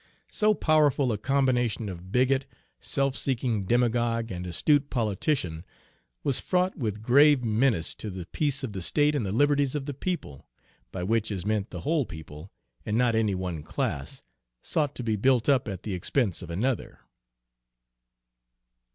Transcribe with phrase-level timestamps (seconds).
[0.31, 2.47] So powerful a combination of bigot,
[2.79, 5.63] self seeking demagogue, and astute politician
[6.23, 9.85] was fraught with grave menace to the peace of the state and the liberties of
[9.85, 10.47] the people,
[10.91, 12.51] by which is meant the whole people,
[12.83, 14.23] and not any one class,
[14.63, 17.01] sought to be built up at the expense of another.